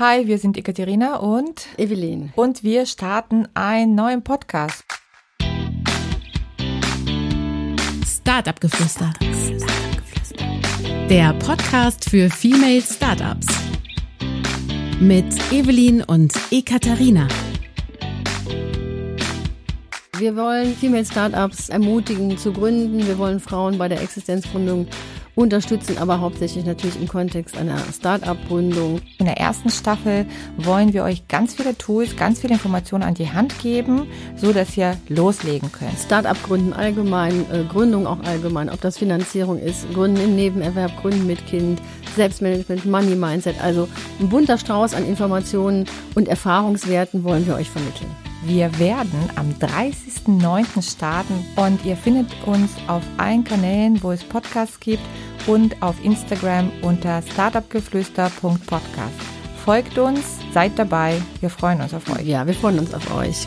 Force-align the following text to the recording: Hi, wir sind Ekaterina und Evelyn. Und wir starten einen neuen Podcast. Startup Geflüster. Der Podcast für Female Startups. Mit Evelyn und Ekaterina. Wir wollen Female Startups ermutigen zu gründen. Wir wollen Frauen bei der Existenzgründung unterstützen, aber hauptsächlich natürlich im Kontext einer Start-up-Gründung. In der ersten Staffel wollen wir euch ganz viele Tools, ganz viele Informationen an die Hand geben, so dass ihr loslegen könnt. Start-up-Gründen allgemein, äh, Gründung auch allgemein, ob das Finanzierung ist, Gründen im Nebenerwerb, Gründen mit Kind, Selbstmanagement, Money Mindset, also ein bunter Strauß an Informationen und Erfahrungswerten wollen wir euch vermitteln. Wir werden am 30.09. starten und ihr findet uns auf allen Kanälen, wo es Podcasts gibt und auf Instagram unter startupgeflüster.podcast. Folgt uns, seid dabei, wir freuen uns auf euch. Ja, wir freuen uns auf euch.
Hi, 0.00 0.28
wir 0.28 0.38
sind 0.38 0.56
Ekaterina 0.56 1.16
und 1.16 1.66
Evelyn. 1.76 2.32
Und 2.36 2.62
wir 2.62 2.86
starten 2.86 3.48
einen 3.54 3.96
neuen 3.96 4.22
Podcast. 4.22 4.84
Startup 8.06 8.60
Geflüster. 8.60 9.12
Der 11.10 11.32
Podcast 11.40 12.08
für 12.08 12.30
Female 12.30 12.80
Startups. 12.80 13.48
Mit 15.00 15.26
Evelyn 15.50 16.04
und 16.04 16.32
Ekaterina. 16.52 17.26
Wir 20.16 20.36
wollen 20.36 20.76
Female 20.76 21.04
Startups 21.04 21.70
ermutigen 21.70 22.38
zu 22.38 22.52
gründen. 22.52 23.04
Wir 23.04 23.18
wollen 23.18 23.40
Frauen 23.40 23.78
bei 23.78 23.88
der 23.88 24.00
Existenzgründung 24.00 24.86
unterstützen, 25.38 25.98
aber 25.98 26.20
hauptsächlich 26.20 26.64
natürlich 26.64 27.00
im 27.00 27.06
Kontext 27.06 27.56
einer 27.56 27.78
Start-up-Gründung. 27.78 29.00
In 29.18 29.26
der 29.26 29.38
ersten 29.38 29.70
Staffel 29.70 30.26
wollen 30.56 30.92
wir 30.92 31.04
euch 31.04 31.28
ganz 31.28 31.54
viele 31.54 31.78
Tools, 31.78 32.16
ganz 32.16 32.40
viele 32.40 32.54
Informationen 32.54 33.04
an 33.04 33.14
die 33.14 33.30
Hand 33.30 33.56
geben, 33.60 34.08
so 34.36 34.52
dass 34.52 34.76
ihr 34.76 34.96
loslegen 35.08 35.70
könnt. 35.70 35.96
Start-up-Gründen 35.96 36.72
allgemein, 36.72 37.46
äh, 37.52 37.62
Gründung 37.62 38.06
auch 38.08 38.20
allgemein, 38.24 38.68
ob 38.68 38.80
das 38.80 38.98
Finanzierung 38.98 39.60
ist, 39.60 39.86
Gründen 39.94 40.20
im 40.20 40.34
Nebenerwerb, 40.34 41.00
Gründen 41.00 41.26
mit 41.28 41.46
Kind, 41.46 41.80
Selbstmanagement, 42.16 42.84
Money 42.84 43.14
Mindset, 43.14 43.62
also 43.62 43.88
ein 44.18 44.28
bunter 44.28 44.58
Strauß 44.58 44.94
an 44.94 45.06
Informationen 45.06 45.84
und 46.16 46.26
Erfahrungswerten 46.26 47.22
wollen 47.22 47.46
wir 47.46 47.54
euch 47.54 47.70
vermitteln. 47.70 48.10
Wir 48.44 48.76
werden 48.78 49.18
am 49.34 49.50
30.09. 49.60 50.82
starten 50.82 51.44
und 51.56 51.84
ihr 51.84 51.96
findet 51.96 52.28
uns 52.46 52.70
auf 52.86 53.02
allen 53.16 53.42
Kanälen, 53.42 54.00
wo 54.02 54.12
es 54.12 54.22
Podcasts 54.22 54.78
gibt 54.78 55.02
und 55.48 55.82
auf 55.82 55.96
Instagram 56.04 56.70
unter 56.82 57.22
startupgeflüster.podcast. 57.22 59.14
Folgt 59.64 59.98
uns, 59.98 60.38
seid 60.54 60.78
dabei, 60.78 61.20
wir 61.40 61.50
freuen 61.50 61.80
uns 61.80 61.92
auf 61.92 62.08
euch. 62.10 62.26
Ja, 62.26 62.46
wir 62.46 62.54
freuen 62.54 62.78
uns 62.78 62.94
auf 62.94 63.12
euch. 63.16 63.46